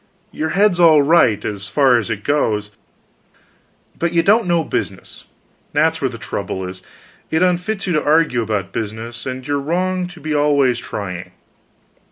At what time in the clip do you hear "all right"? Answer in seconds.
0.79-1.45